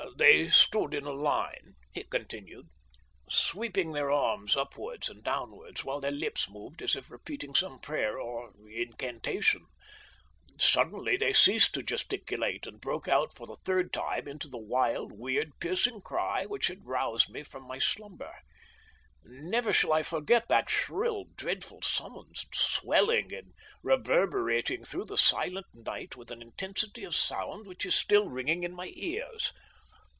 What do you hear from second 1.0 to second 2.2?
a line," he